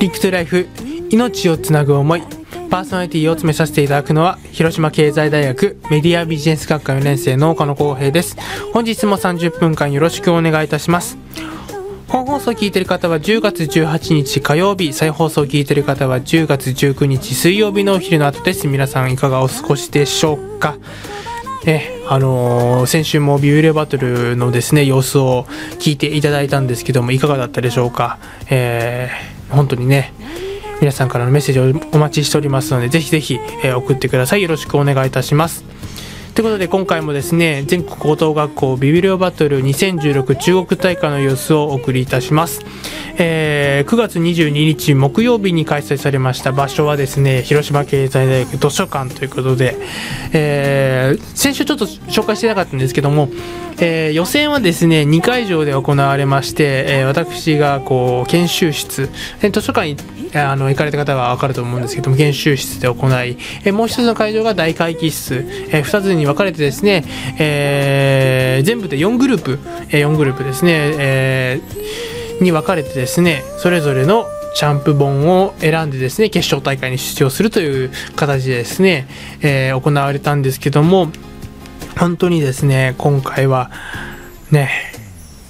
[0.00, 0.66] リクトライフ
[1.10, 2.22] 命をつなぐ思い
[2.70, 8.38] パーソナリティを詰めさせていただくのは広島経済大学メディアビジネス学科4年生の岡野光平です。
[8.72, 11.18] 本日も30分間よろしくお願いいたします。
[12.08, 18.68] 本放送を聞いている方は10月18日火曜日再放送を聞いている方は10月19日水曜日のお昼の後です。
[18.68, 20.78] 皆さんいかがお過ごしでしょうか。
[21.66, 25.44] えあのー、先週もビューレバトルのですね様子を
[25.78, 30.12] 聞いていただいたんですけどもいかがだったでしょうか、えー、本当にね
[30.80, 34.42] 皆さんからのメッセージをお待ちしておりますのでぜひぜひ、えー、送ってください。
[34.42, 35.64] よろしくお願いいたします。
[36.34, 42.64] ということで今回もですね全国高等学校ビビリオバトル2016中国大会の様子をお送りいたします、
[43.22, 46.52] えー、9月22日木曜日に開催されました。
[46.52, 49.76] 場所はですね広島経済大学図書館ということで、
[50.32, 53.28] えー、先週ちょっと紹介してなかったんですけども
[53.82, 59.08] えー、予選はですね2会場で行われまして、え、私がこう研修室、
[59.40, 59.96] 図書館に
[60.34, 67.04] あの行かれた方は分かると思うんですけども研修室で行い、え、もう一つの会場が大会議室、え、2つに分かれてですね、
[67.38, 69.58] え、全部で4グループ、
[69.90, 79.06] え、4グループですね、えー、に分かれてですねそれぞれのチャンプ本を選んでですね決勝大会に出場するという形でですね、
[79.42, 81.10] えー、行われたんですけども
[82.00, 83.70] 本当にですね、今回は、
[84.50, 84.70] ね、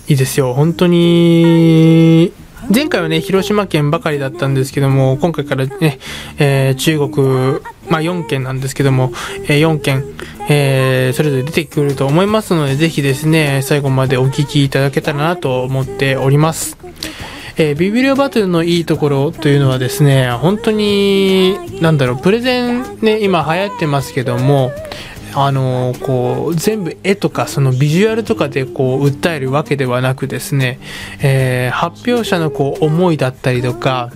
[0.09, 0.53] いいですよ。
[0.53, 2.33] 本当に、
[2.75, 6.01] 前回はね、広島県ばかりだったんですけども、今回からね、
[6.39, 9.13] えー、中国、まあ4県なんですけども、
[9.45, 10.05] えー、4県、
[10.49, 16.80] えー、それぞれ出てくると思いますので、ぜひですね、最後までお聴きいただけたらなと思っております。
[17.57, 24.73] えー、ビビリオバトルのいいところというのはですね、本当に、なんだろう、プレゼンね、今流行ってますけども、
[25.33, 30.81] あのこう全部絵とかそのビジュアルとかでこう訴えるわけではなくですね、
[31.23, 34.11] えー、発表者のこう思いだったりとか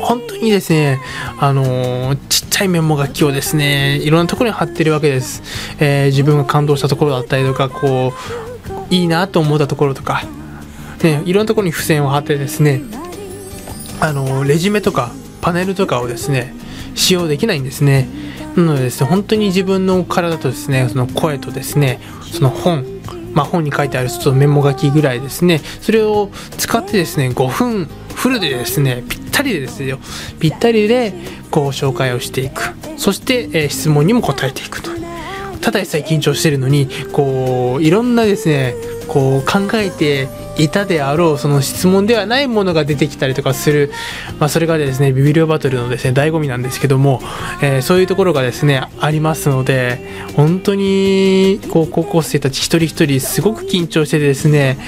[0.00, 1.00] 本当にですね、
[1.40, 5.42] あのちっちゃいメモ書きをですね、いろんなところに貼ってるわけです。
[5.80, 8.12] えー、自分が感動したところだったりとか、こ
[8.90, 10.24] う、いいなと思ったところとか、
[11.04, 12.82] ね、いろんなところに付箋を貼ってですね、
[14.00, 16.54] あのレジュメとかパネルとかをですね、
[16.94, 18.08] 使用できないんですね。
[18.56, 22.00] なのでですね、本当に自分の体とですね、その声とですね、
[22.32, 22.84] その本、
[23.32, 29.98] まあ、本に書いてあるちょっとメモ書きぐらいですね、それを使ってですね、5分フルでですね、ぴったりでですよ、
[30.40, 31.12] ぴったりで
[31.50, 32.74] こう紹介をしていく。
[32.96, 34.90] そして、え、質問にも答えていくと。
[35.60, 38.74] ただでさえ緊張してるのに、こう、いろんなですね、
[39.06, 43.90] こう考えていたであろうその質問ではないものが出てきたりとかする、
[44.38, 47.20] まあ、それがですねビビリオバトルのですね醍醐味なんですけども、
[47.62, 50.00] えー、そういうところがですねありますので
[50.36, 54.78] 本当にこう高校生たち一人一人すごく緊張してですね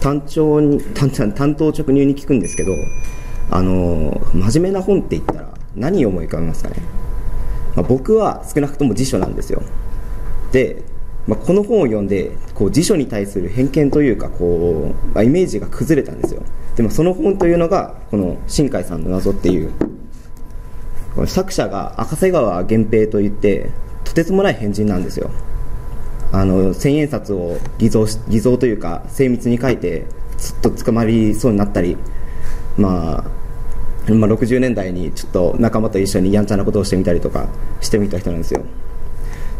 [0.05, 2.75] 単調に単単刀直入に聞くんですけど
[3.51, 6.77] あの真面目な本って言ったら何を思い浮かべますかね、
[7.75, 9.63] まあ、僕は少なくとも辞書なんですよ。
[10.53, 10.83] で、
[11.27, 16.43] まあ、この本を読んでこう辞書に対する偏見というかこう、まあ、イメージが崩れたんですよ。
[16.77, 19.73] でもその本というのがこの新海さんの謎っていう
[21.27, 23.71] 作者が赤瀬川源平といって
[24.05, 25.31] とてつもない変人なんですよ。
[26.35, 30.05] あの千円札を偽造偽造というか精密に書いて
[30.37, 31.97] ずっと捕まりそうになったり、
[32.77, 37.47] まあ、まあ、60年代にちょっと仲間と一緒にやんちゃなことをしてみたりとか
[37.81, 38.65] してみた人なんですよ。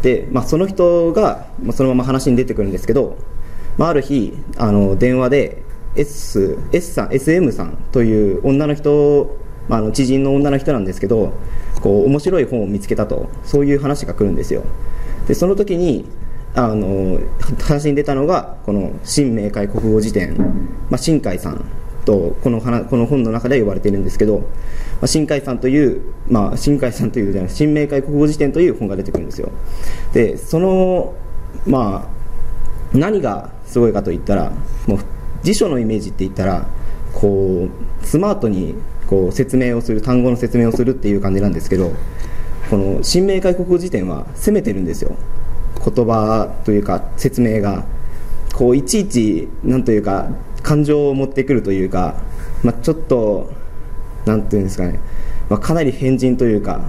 [0.01, 3.17] で、まあ、その人が、まあ、そのまま話に出てくるんですけど、
[3.77, 5.63] まあ、ある日あの電話で
[5.95, 9.33] S, S さん SM さんという女の人、
[9.69, 11.31] まあ、あの知人の女の人なんですけど
[11.81, 14.63] こう面白い本を見つけたとそういう話が来るんですよ。
[15.25, 16.05] でその時に
[16.55, 17.19] あの
[17.61, 20.37] 話に出たのがこの新明解国語辞典、
[20.89, 21.65] まあ、新海さん
[22.05, 24.45] とこのこの本の中で呼ばれているんですけど、ま
[25.01, 29.51] あ、新海さんという、まあ、新海さんというじゃない新明解国語辞典という本が出てくるんですよ。
[30.13, 31.13] でその
[31.65, 32.07] ま
[32.93, 34.51] あ何がすごいかといったら
[34.87, 34.99] もう
[35.43, 36.65] 辞書のイメージって言ったら
[37.13, 38.75] こうスマートに
[39.07, 41.91] こう説明をする単語の説明をするっていう感じなんですけど
[42.69, 45.15] この新明解国語辞典は攻めてるんですよ。
[45.85, 47.85] 言葉というか説明が
[48.53, 50.29] こういちいちなんというか
[50.63, 52.15] 感情を持ってくるというか、
[52.63, 53.53] まあ、ちょっと
[54.25, 54.99] なんていうんですかね、
[55.49, 56.81] まあ、かなり変人というか、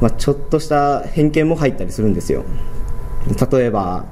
[0.00, 2.44] まあ、ちょっとした偏見も入ったりするんですよ。
[3.52, 4.06] 例えば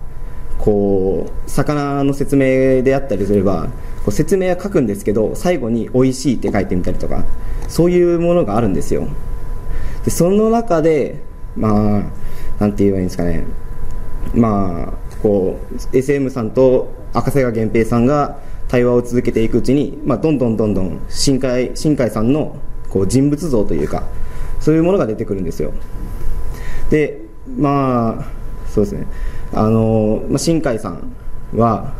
[0.58, 3.68] こう魚の説明であったりすれば
[4.04, 7.24] こう説明は書くんですけど最後に「美味しい」って書いてみたりとか
[7.66, 9.08] そういうものがあるんですよ。
[10.04, 11.22] でその中で
[11.56, 12.02] まあ
[12.60, 13.44] なんて言えばいいんですかね。
[14.34, 15.58] まあこ
[15.93, 18.38] う SM さんと赤瀬川源平さんが
[18.69, 22.56] 対話を続けていくうちに、まあ、どんどんどんどん新海新海さんの
[22.88, 24.05] こう人物像というか
[24.61, 25.72] そういうものが出てくるんですよ。
[26.90, 27.22] で
[27.56, 28.25] まあ
[28.69, 29.06] そうですね。
[29.52, 31.12] あの、まあ、新海さん
[31.56, 31.93] は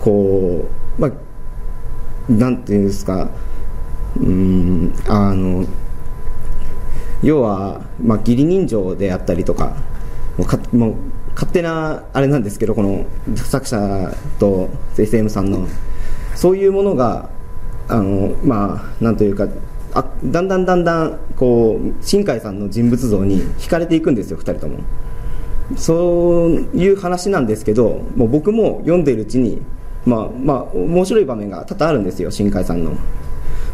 [0.00, 0.68] こ
[0.98, 1.12] う、まあ、
[2.32, 3.30] なんていうんですか
[4.18, 5.64] うんあの
[7.22, 9.76] 要は、まあ、義理人情であったりとか
[10.36, 10.94] もうかもう
[11.36, 13.04] 勝手なあれなんですけどこの
[13.36, 15.68] 作者と SM さんの
[16.34, 17.28] そういうものが
[17.88, 19.46] あのまあなんというか
[19.92, 24.78] あだんだんだんだんこう新海さんの人物像に惹かれていくんですよ2人とも。
[25.76, 29.60] そういう話なんですけどもう僕も読んでいるうちに
[30.06, 32.92] まあまあ面白い場面が多々あるんですよ新海さんの。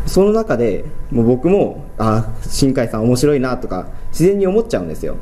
[0.07, 5.17] その中でもう僕もあ新海さん面白いなとか自然に思っちゃうんですよ。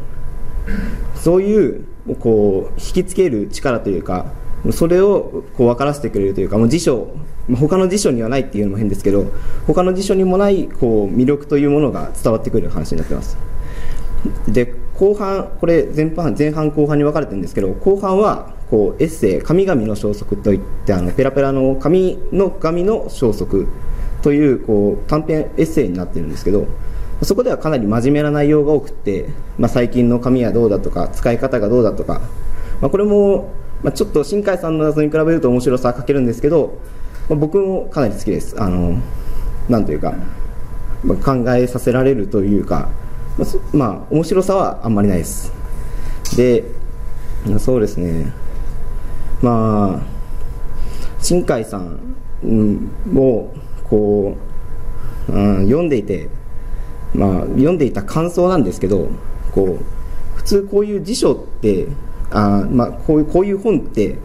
[1.16, 1.84] そういう
[2.16, 4.26] こう引きつける力というか
[4.72, 7.08] それをこう分からせてくれるというかもう辞書
[7.56, 9.26] 他の辞書にはないっていうのも変ですけど
[9.66, 13.36] 他の辞書にもないこう魅力というものが伝わってくる話になってます。
[14.48, 23.66] で後半これ前半前半後半に分かれてるんですけど後半はこうエッセイ「神々の消息」といってあのペラペラの紙の紙の消息
[24.20, 26.66] というこう短編エッセイになってるんですけど
[27.22, 29.28] そこではかなり真面目な内容が多くて、
[29.58, 32.20] まあ、最近の紙はどうだとか使い方がどうだとか、
[32.80, 33.52] まあ、これも、
[33.82, 36.78] まあ、ちょっと新海さんの謎に比べると面白さは欠けるんですけど、
[37.28, 38.60] まあ、僕もかなり好きです。
[38.60, 38.98] あの
[39.68, 40.14] なんというか、
[41.04, 42.88] まあ、考えさせられるというか、
[43.38, 45.52] まあ、まあ、面白さはあんまりないです。
[46.36, 46.64] で
[47.58, 48.32] そうですね。
[49.42, 50.20] まあ
[51.20, 51.98] 新海さん
[53.14, 53.52] を
[53.84, 54.36] こ
[55.28, 56.28] う、うん、読んでいて
[57.14, 59.08] まあ、読んでいた感想なんですけど
[59.52, 61.88] こう普通こういう辞書って
[62.30, 64.18] あ、まあ、こういうこういう本って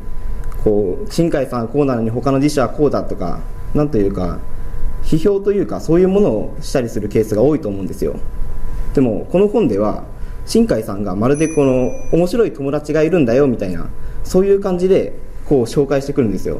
[0.64, 3.42] こう新海さんはこうなのに他の辞書はこうだとか
[3.74, 4.40] なんというか
[5.04, 8.16] 批評というかそういうものをしたりするケースが多いと思うんですよ。
[8.94, 10.04] でもこの本では
[10.46, 13.90] 新海さんがまるでこの面白い友達がいるんだよみたいな
[14.24, 15.14] そういう感じで
[15.46, 16.60] こう紹介してくるんですよ。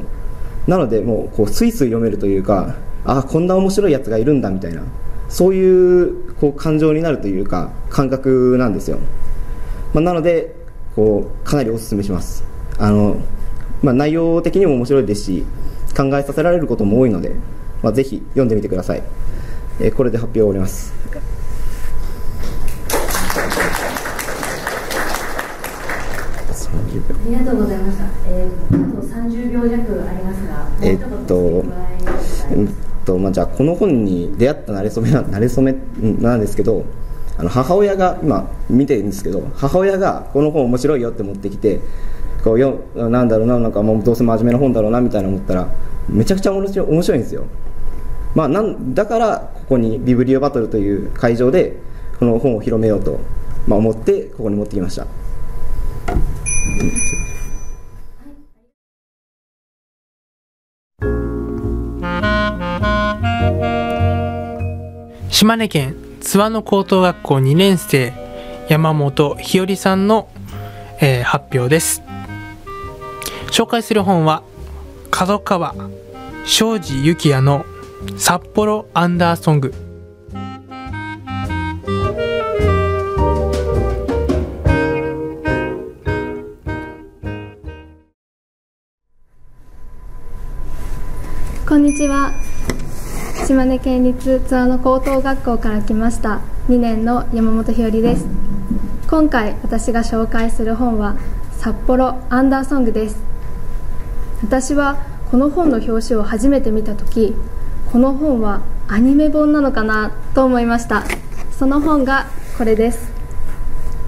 [0.66, 4.82] なのでもうこうスイスイ読めるというかああこんな面白いやつがいるんだみたいな。
[5.36, 8.98] そういうこう感情になるというか感覚なんですよ、
[9.92, 10.56] まあ、なので
[10.94, 12.42] こうかなりお勧めします。
[12.78, 13.18] あの、
[13.82, 15.44] まあ、内容的にも面白いですし
[15.94, 17.34] 考えさせられることも多いので、
[17.82, 19.02] まあ、ぜひ読んでみてください、
[19.78, 20.94] えー、これで発表を終わります。
[26.96, 28.04] ありがとうございました。
[28.26, 31.62] えー、あと30秒弱ありますが、えっと、
[33.06, 36.84] とまあ、じゃあこの本に出会ったなれそめなれそめなんですけど
[37.38, 41.80] あの母親が今見てるんですけど母親がこの本面白いよって持ってきて
[42.42, 45.68] こうよなんだろうななんかもうどうせ真面目な本だろうなみたいな思ったら
[46.08, 47.44] めちゃくちゃ面白いんですよ、
[48.34, 51.76] まあ、なんだからここにビブリオバトルという会場で
[52.18, 53.20] この本を広めようと、
[53.66, 55.06] ま、思ってここに持ってきました。
[65.38, 68.14] 島根県津和野高等学校2年生
[68.70, 70.30] 山本日和さんの、
[71.02, 72.02] えー、発表です。
[73.50, 74.42] 紹介する本は
[75.10, 75.74] 角川
[76.46, 77.66] 庄司幸也の
[78.16, 79.74] 札幌アンダーソング。
[91.68, 92.45] こんにちは。
[93.46, 98.26] 島根県立津和野高等学校から来ました2年の山本ひよりです。
[99.08, 101.14] 今回私が紹介する本は
[101.52, 103.22] 札幌アンダーソングです。
[104.42, 104.96] 私は
[105.30, 107.36] この本の表紙を初めて見た時
[107.92, 111.04] この本はアニメ本なのかなと思いました。
[111.52, 112.26] その本が
[112.58, 113.12] これです。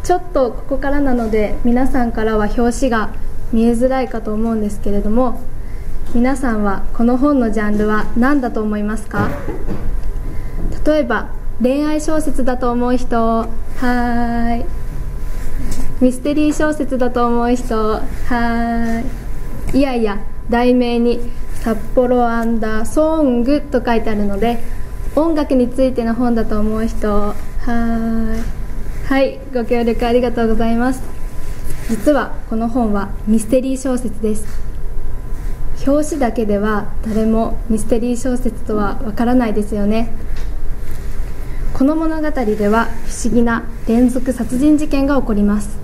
[0.02, 3.10] ちょっとここからなので皆さんからは表紙が
[3.52, 5.40] 見えづらいかと思うんですけれども
[6.14, 9.28] 皆さんはこの本のジャンルは何だと思いますか？
[10.84, 11.28] 例えば
[11.62, 13.16] 恋愛小説だと思う人。
[13.16, 14.64] はーい。
[16.00, 17.76] ミステリー小説だと思う人。
[17.76, 19.04] はー
[19.74, 19.78] い。
[19.78, 21.20] いやいや題名に
[21.60, 24.60] 「札幌アンダーソング」と書いてあるので
[25.14, 27.12] 音楽についての本だと思う人。
[27.12, 28.42] はーい。
[29.06, 29.40] はい。
[29.52, 31.02] ご協力ありがとうございます。
[31.90, 34.67] 実はこの本はミステリー小説です。
[35.88, 40.10] 表紙だけでは誰もミステリー小説とはわからないですよね。
[41.72, 45.78] この物語では不思議な連続殺人事件が起こります。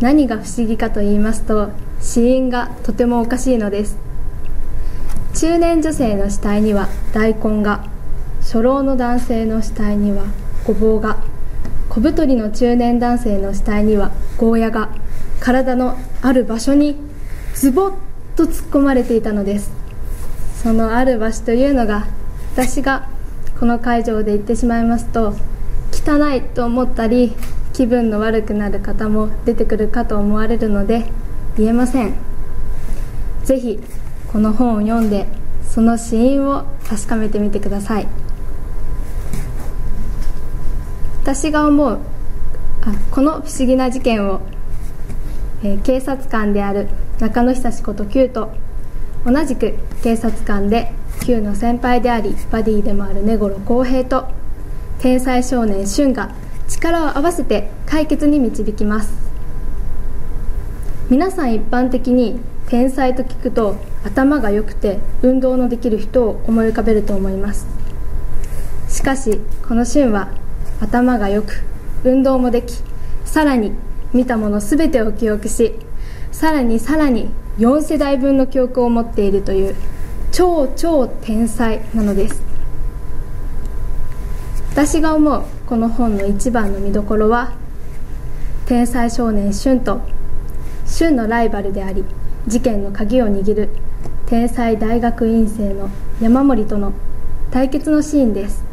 [0.00, 1.70] 何が不思議かと言いますと
[2.00, 3.96] 死因がとてもおかしいのです。
[5.36, 7.84] 中年女性の死体には大根が
[8.40, 10.24] 初老の男性の死体には
[10.66, 11.18] ごぼうが
[11.88, 14.88] 小太りの中年男性の死体にはゴーヤが
[15.38, 16.96] 体のある場所に
[17.54, 18.09] ズボッ
[18.40, 19.70] と突っ込まれていたのです。
[20.62, 22.06] そのある場所というのが
[22.54, 23.06] 私が
[23.58, 25.34] この会場で行ってしまいますと
[25.92, 27.34] 汚いと思ったり
[27.74, 31.04] 気分の悪くなる方も出てくるかと思われるので
[31.58, 32.14] 言えません。
[33.44, 33.78] ぜひ
[34.32, 35.26] この本を読んで
[35.62, 38.08] その死因を確かめてみてください。
[41.22, 41.98] 私が思う
[42.80, 44.40] あこの不思議な事件を、
[45.62, 46.88] えー、警察官である
[47.20, 48.50] 中野久志こと Q と
[49.26, 54.28] 同じく警察官で Q の先輩でありバディでもある根頃浩平と
[55.00, 56.34] 天才少年俊が
[56.66, 59.12] 力を合わせて解決に導きます。
[61.10, 67.66] 皆さん一般的に天才と聞くと頭が良くて運動のできる人を思い浮かべると思います。
[68.88, 70.30] しかしこの俊は
[70.80, 71.62] 頭が良く
[72.02, 72.76] 運動もでき
[73.26, 73.72] さらに
[74.14, 75.74] 見たもの全てを記憶し
[76.32, 79.76] さらにさらに4世代分の記憶を持っているという
[80.32, 82.42] 超超天才なのです。
[84.72, 87.52] 私が思うこの本の一番の見どころは
[88.66, 90.00] 天才少年俊と
[90.86, 92.04] 俊のライバルであり
[92.46, 93.68] 事件の鍵を握る
[94.26, 96.92] 天才大学院生の山森との
[97.50, 98.64] 対決のシーンです。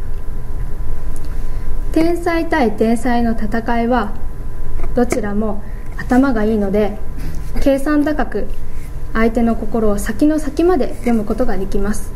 [1.91, 4.13] 天才対天才の戦いは
[4.93, 5.63] どちらも
[5.97, 6.97] 頭がいいので
[7.67, 8.47] 計算高く
[9.11, 12.13] 相手の心を先の先まで読むことができます、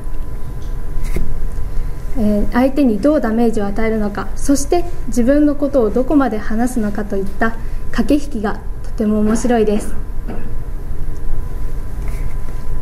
[2.17, 7.57] えー、相手にどうダメージを与えるのかそして自分のことをどこまで話すのかといった
[7.91, 9.93] 駆け引きがとても面白いです。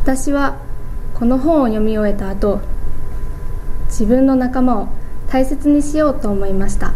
[0.03, 0.59] 私は
[1.15, 2.61] この本を読み終えた後
[3.87, 4.89] 自分の仲間を
[5.27, 6.93] 大切にしようと思いました。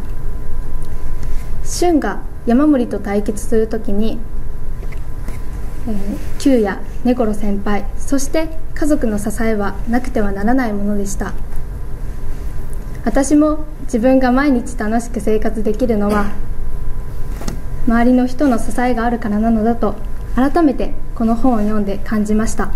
[1.63, 4.19] 俊が山森と対決するときに
[5.87, 11.33] えー、旧や根頃先輩そして家族の支えはなくてはならないものでした。
[13.05, 16.31] 私も自分が毎日楽しく生活できるのは
[17.85, 19.95] 周りの人の支えがあるからなのだと
[20.35, 22.71] 改めてこの本を読んで感じました。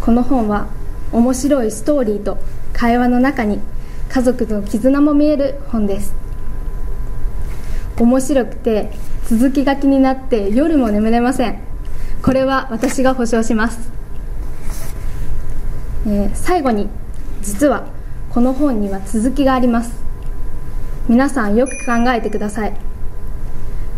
[0.00, 0.68] この本は
[1.12, 2.38] 面白いストーリーと
[2.72, 3.60] 会話の中に
[4.08, 6.14] 家族の絆も見える本です。
[7.98, 8.90] 面白くて
[9.26, 11.58] 続きが気になって夜も眠れません。
[12.22, 13.90] これは私が保証します、
[16.06, 16.88] えー、最後に
[17.42, 17.86] 実は
[18.30, 19.92] この本には続きがあります。
[21.08, 22.74] 皆さんよく考えてください。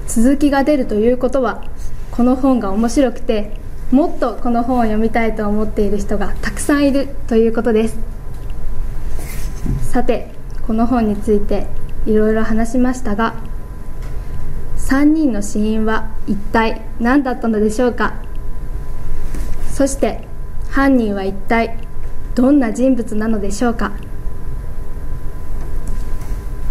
[0.07, 1.65] 続きが出るということは
[2.11, 3.53] この本が面白くて
[3.91, 7.99] もっとこの本を読みたいと思っている人がたくさんいるということです。
[9.83, 10.31] さて
[10.67, 11.67] この本について
[12.07, 13.35] いろいろ話しましたが
[14.89, 18.15] 3人の死因は一体何だったのでしょうか？
[19.71, 20.27] そして
[20.71, 21.77] 犯人は一体
[22.35, 23.93] どんな人物なのでしょうか？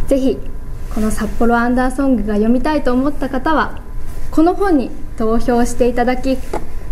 [0.07, 0.39] ぜひ
[0.95, 3.83] この札幌アンダーソングが読みたいと思った方は
[4.31, 6.39] この本に投票していただき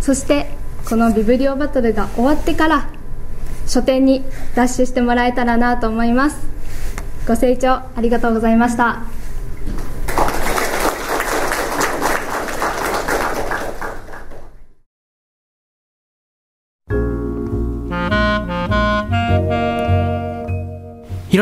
[0.00, 0.48] そして
[0.88, 2.88] このビブリオバトルが終わってから
[3.66, 4.22] 書店に
[4.54, 6.36] ダッシュしてもらえたらなと思います。
[7.26, 9.15] ご清聴ありがとうございました。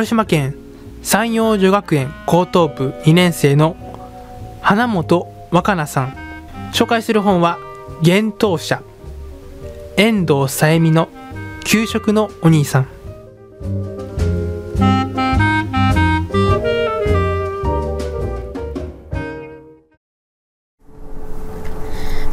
[0.05, 0.55] 広島県
[1.03, 3.75] 山陽女学園高等部2年生の
[4.61, 6.15] 花本若菜さん。
[6.75, 7.59] 紹介する本は
[8.05, 8.83] 「幻冬舎」
[9.97, 11.09] 遠藤さえみの
[11.65, 12.87] 「給食のお兄さん」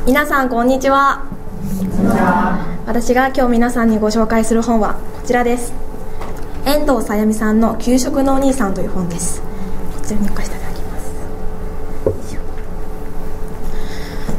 [0.06, 1.24] 皆さんこんにちは。
[2.86, 5.81] 私が今日皆さんにご紹介する本はこちらです
[6.66, 9.42] 遠藤さやみさんの「給食のお兄さん」という本です。
[9.42, 11.12] こちらに置かせていただきます。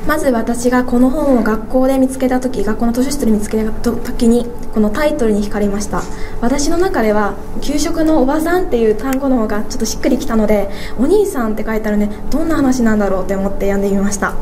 [0.06, 6.02] まず私がこの本を学校で見つけた時学校の図書室で見つけた時にこのタイトルに惹かれました。
[6.40, 12.10] 私の中では「給食のおばさん」っていう単語の方がちょっとしっくりきたので「お兄さん」って書いてあるね。
[12.30, 14.34] どんな話なんだろうって思って読んでみました。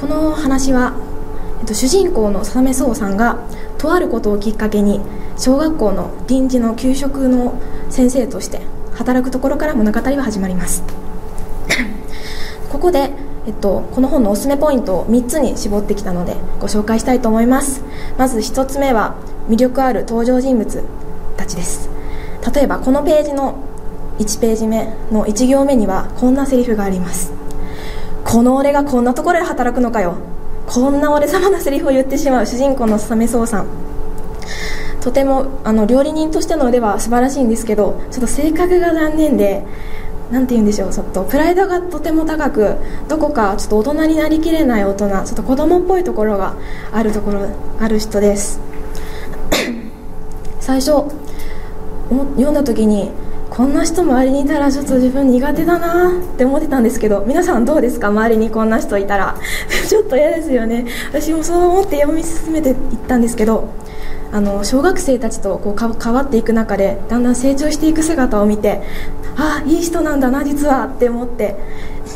[0.00, 0.94] この話は、
[1.60, 3.36] えっと、主人公の佐目壮さんが
[3.78, 5.00] とあることをきっかけに
[5.42, 8.60] 小学校の臨時の給食の先生として
[8.94, 10.84] 働くところから物語は始まります。
[12.70, 13.10] ここで、
[13.48, 17.82] えっと、この本のおすすめポイントを3つに絞ってきたのでご紹介したいと思います。
[18.16, 19.16] まず1つ目は
[19.48, 20.84] 魅力ある登場人物
[21.36, 21.90] たちです。
[22.54, 23.56] 例えばこのページの
[24.20, 27.32] 1ページ目の1行目にはこんなセリフがあります。
[28.24, 30.14] この俺がこんなところで働くのかよ。
[30.68, 33.66] こんな俺様なセリフを言ってしまう主人公のサメソウさん。
[35.02, 39.64] とてもあの料理人としての腕は素晴らしいんですけどちょっと性格が残念で
[40.30, 42.76] 何て言うんでしょうちょっとプライドがとても高く
[43.08, 46.56] どこかちょっと大人になりきれない大人ちょっと子供っぽいところが
[46.92, 47.48] あるところ
[47.78, 48.60] ある人です。
[50.60, 51.04] 最初
[52.36, 53.10] 読んだ時に
[53.54, 58.06] こんな人周りにいたらちょっと自分苦手だなって思ってたんですけど皆さんどうですか？
[58.08, 59.36] 周りにこんな人いたら。
[59.86, 60.86] ちょっと嫌ですよね。
[61.10, 63.68] 私もそう思って読み進めていったんですけど
[64.32, 68.80] あの小学生たちとこう変わっていく中でだんだん成長していく姿を見て
[69.36, 71.56] ああいい人なんだな実はって思って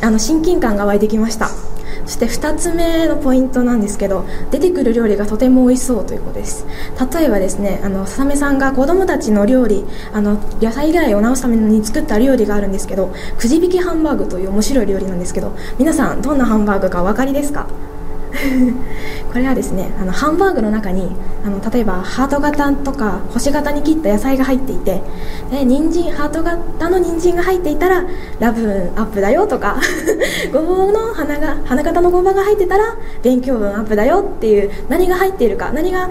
[0.03, 1.51] あの親近感が湧いてきました。
[2.07, 6.64] そして2つ目のポイントなんですけど出てくる料理がとても美味しそうということです。
[7.12, 17.66] 例えばですねあのささめさんが子供たちの料理あの野菜嫌いを治すために作った料理があるんですけどくじ引きハンバーグという面白い料理なんですけど皆さんどんなハンバーグかお分かりですか？
[19.33, 21.11] これはですねあのハンバーグの中に
[21.44, 25.03] あの例えばハート型とか星型に切った野菜が入っていて
[25.51, 28.05] で人参ハート型の人参が入っていたら
[28.40, 29.81] ラブンアップだよとか
[30.53, 36.09] ごぼうの花が花形のごぼうが入ってたら勉強分アップだよっていう何が入っているか何が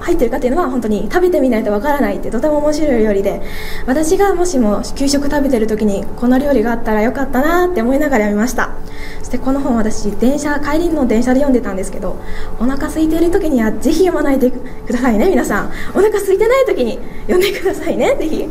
[0.00, 3.42] 入ってるかっていうのは本当に食べてみないとわからないってとても面白い料理で
[3.86, 8.70] 私がもしも給食食べてる時にこの料理があったらよかったなって思いながら読みました。
[9.18, 12.16] そしてこの本私電車帰りの電車で読んでたんですけど
[12.60, 15.72] お腹空いている時にはぜひ読まないでくださいね皆さん。
[15.90, 18.48] お腹空いてない時に読んでくださいねぜひ。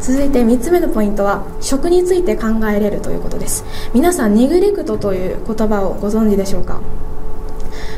[0.00, 3.64] 続いて3つ目のポイントは食について考えれるということです。
[3.92, 6.80] 皆さんネグレクトという言葉をご存知でしょうか？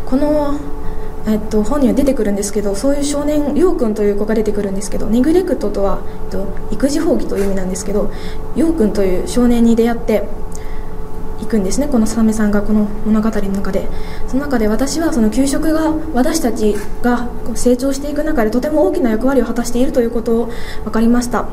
[0.07, 0.59] この
[1.27, 8.11] えっと、本には出てくるんですけどそういう少年陽君という子が出てくるんですけどネグレクトとは、えっと、育児放棄という意味なんですけど
[8.57, 10.27] 陽君という少年に出会って
[11.49, 11.89] くんですね。
[11.89, 13.89] このサメさんがこの物語の中で。
[14.29, 20.51] その中で私はその給食が私たちが成長していく中でとても大きな役割を果たしているということを
[20.85, 21.49] 分かりました。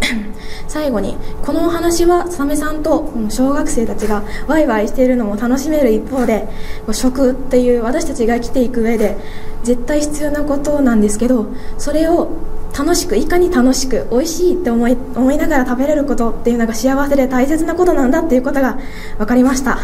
[0.68, 6.48] 最後にこのお話はサメさんと小学生たちがワイワイしているのも楽しめる一方で
[6.92, 9.16] 食っていう私たちが生きていく上で
[9.62, 11.46] 絶対必要なことなんですけど
[11.78, 12.28] それを
[12.76, 18.78] 楽しくいかに楽しく美味しいって思い思いながら食べれることっていうのが幸せで大切なことなんだっていうことが
[19.18, 19.78] 分かりました。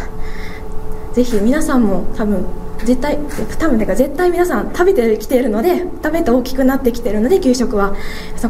[1.13, 2.45] ぜひ皆さんも多分
[2.85, 3.19] 絶対
[3.59, 7.95] 多分か絶対皆さん食べてきているので食べて大きくなってきているので給食は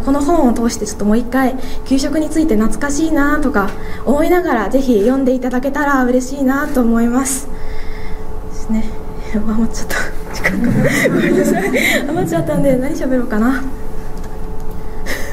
[0.05, 3.71] この本を通してちょっともう一回給食について懐かしいなとか
[4.05, 7.49] 思いながらぜひ読んでいただけたら嬉しいなと思います。
[8.51, 8.85] ですね。
[9.35, 9.97] 余っちゃった
[10.35, 10.71] 時間が。
[11.09, 11.69] ごめんなさい
[12.09, 13.63] 余っちゃったんで何喋ろうかな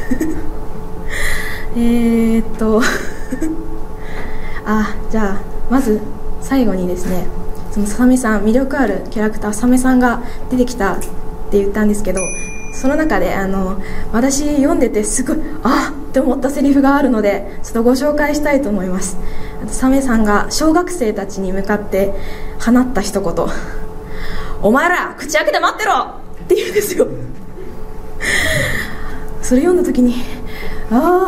[1.75, 2.81] えーっと
[4.65, 5.99] あじゃあまず
[6.41, 7.25] 最後にですね
[7.71, 10.99] そのサメさん魅力あるキャラクターサメさんが出てきたっ
[11.51, 12.21] て言ったんですけど
[12.73, 13.77] その中であの
[14.11, 19.17] 私読んでてすごいあっって思ったセリフがあるのでちょっとご紹介したいと思います。
[19.67, 22.13] サメさんが小学生たちに向かって
[22.59, 23.45] 放った一言。
[24.63, 25.93] お前ら口開けて待ってろ
[26.45, 27.07] って言うんですよ。
[29.47, 30.15] それ読んだ時に
[30.91, 31.25] あ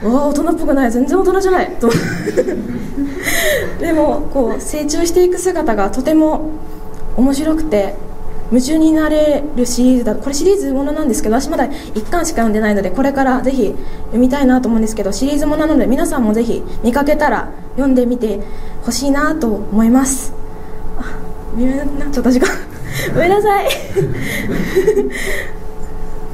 [0.00, 1.90] あ大人っぽくない全然大人じゃないと。
[3.80, 6.50] でもこう成長していく姿がとても
[7.16, 7.96] 面白くて
[8.52, 13.74] 夢中になれるシリーズだこれシリーズものなんですけど私まだ1巻しか読んでないのでこれからぜひ
[14.04, 18.40] 読みたいなと思うんですけどシリーズものなので皆さんもぜひ見かけたら読んでみて
[18.84, 20.32] ほしいなと思います。
[21.00, 21.02] あ
[21.56, 22.48] 微妙になっちゃった時間。
[23.12, 23.68] ごめんなさい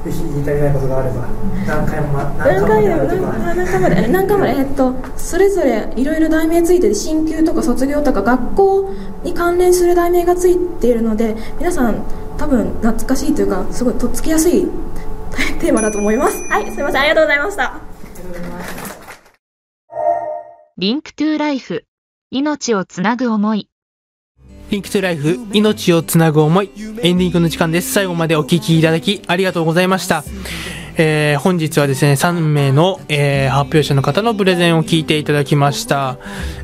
[0.05, 1.29] ぜひ言い足りないことがあれば
[1.67, 12.03] 何回も何回でも何回まで何回までえっとそれぞれいろいろ題名ついてて進級とか卒業とか学校に関連する題名がついているので皆さん
[12.37, 14.67] 多分懐かしいというかすごいとっつきやすい
[15.61, 16.37] テーマだと思います。
[16.51, 17.81] はいすみませんありがとうございました。
[20.77, 21.85] Link to Life。
[22.31, 23.69] 命をつなぐ思い
[24.73, 26.71] Link to Life 命をつなぐ思い
[27.03, 30.25] エンディングの時間です最後までお聞きいただきありがとうございました
[30.95, 36.19] えー、本日はですね、3名の、えー、発表者の方のプレゼンを聞いていただきました。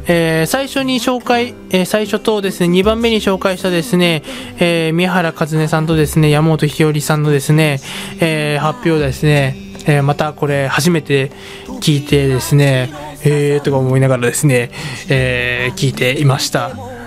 [0.06, 4.22] えー、最初に紹介、え最初とですね、2番目に紹介したですね、
[4.60, 7.80] え宮原和音さんとですね、山本ひよりさんのですね、
[8.20, 11.32] え発表ですね、えまたこれ初めて
[11.80, 12.92] 聞いてですね、
[13.24, 14.70] えーとか思いながらですね、
[15.08, 16.97] え聞いていました。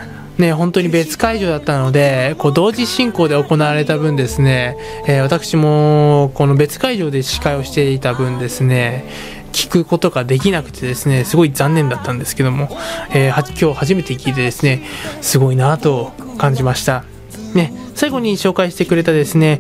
[0.42, 4.76] ね、本当に別会場だったのでこう同時進行で行われた分ですね、
[5.08, 9.06] えー、私もこの別会場で司会をしていた分ですね
[9.52, 12.70] 聞くことができなくてですねすごい残念だったんですけども、
[13.14, 14.84] えー、今日初めて聞いてですね
[15.22, 17.06] すごいなと感じました。
[17.54, 19.60] ね、最後に紹介してくれたですね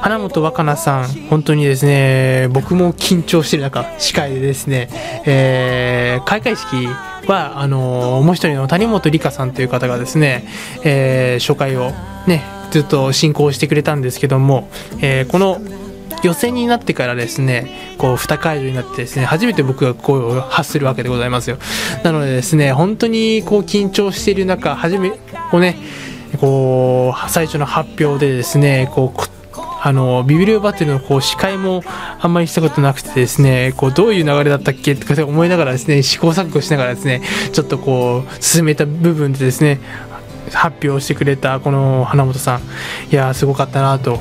[0.00, 4.88] 花本若菜さん本当にですね僕も緊張してる中司会でですね、
[5.26, 6.86] えー、開会式
[7.26, 10.44] はあのー、もう一人の谷本理香さんという方がですね、
[10.84, 11.92] えー、初回を
[12.26, 14.68] ねずっと進行してくれたんですけども、
[15.00, 15.60] えー、この
[16.22, 21.58] 予選になってからですねこう2会場になってですね初めて僕が声を発するわけでございますよ。
[22.04, 25.10] なのでですね本当にこう緊張している中初め
[25.50, 25.76] こうね
[26.40, 29.31] こう最初の発表でですねこう
[29.84, 31.82] あのビビリオバトルのこう司会も
[32.20, 37.20] あんまりしたことなくてですねこうどういう流れだったっけとか思いながらですね試行錯誤しながらですね
[37.52, 39.80] ちょっとこう進めた部分でですね
[40.52, 42.60] 発表してくれたこの花本さん。
[43.10, 44.20] いやすごかったなと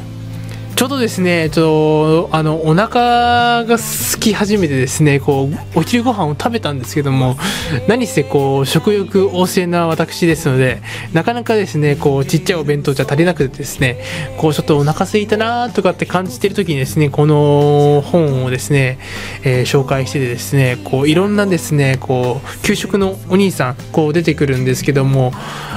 [0.76, 7.38] ちょうどですね、ちょあのお腹が空き始めてですね、こうお昼ご飯を食べたんですけども、
[7.88, 10.82] 何せこう食欲旺盛な私ですので、
[11.14, 14.00] なかなかですね、こうちっちゃいお弁当じゃ足りなくてですね、
[14.38, 18.98] こうちょっとお腹空いたなとかって感じてる時にですね、この本をですね、
[19.44, 25.32] えー、紹介しててですね、こういろんなですね、こう給食のお兄さんこう出てくるんですけども、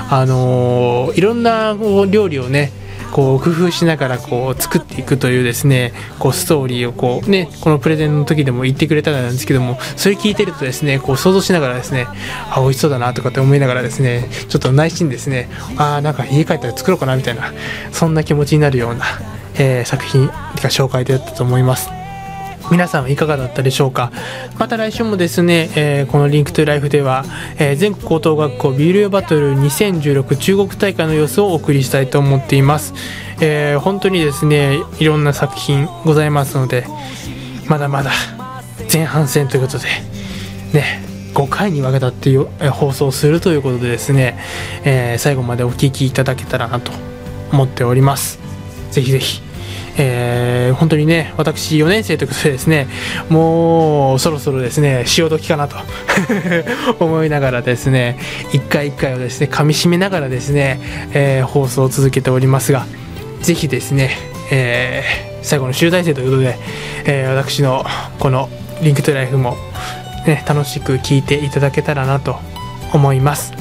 [0.08, 1.76] あのー、いろんな
[2.08, 2.83] 料理をね。
[3.14, 12.08] こう工夫しながらこう作っていくというですねこうストーリーをこうねこのプレゼンの時でも言ってくれたらなんですけどもそれ聞いてるとですねこう想像しながらですね
[12.50, 17.52] あ美味しそうだなとかって思いながらですねちょっと内心ですねあなんか家帰ったら作ろうかなみたいな
[17.92, 19.04] そんな気持ちになるような、
[19.54, 22.03] えー、作品が紹介だったと思います。
[22.70, 24.10] 皆さんいかがだったでしょうか？
[24.58, 27.24] また来週もですね、えー、このリンクトゥライフでは、
[27.58, 32.94] えー、全国高等学校ビールバトル2016中国大会の様子をお送りしたいと思っています、
[33.40, 36.86] えー、本当にですねいろんな作品ございますので
[37.68, 38.12] まだまだ
[38.92, 39.86] 前半戦ということで
[40.72, 41.02] ね
[41.34, 44.38] 5回に分けたっていう放送するということでですね、
[44.84, 46.92] え最後までお聴きいただけたらなと
[47.50, 48.38] 思っております。
[48.92, 49.42] ぜひぜひ
[49.96, 52.88] えー、本当にね、私4年生ということでですね、
[53.28, 55.76] もうそろそろですね、潮時かなと
[56.98, 58.18] 思いながらですね、
[58.52, 60.80] 一回一回をですね、噛み締めながらですね、
[61.12, 62.86] えー、放送を続けておりますが、
[63.40, 64.16] ぜひですね、
[64.50, 66.58] えー、最後の集大成ということで、
[67.04, 67.84] えー、私の
[68.18, 68.48] この
[68.82, 69.56] リンクトライフも、
[70.26, 72.36] ね、楽しく聞いていただけたらなと
[72.92, 73.52] 思います。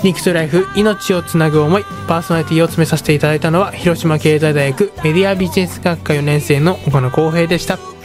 [0.05, 1.85] リンクトライフ命をつなぐ思い。
[2.07, 7.96] パーソナリティを詰めさせていただいたのは広島経済大学メディアビジネス学科4年生の岡野光平でした。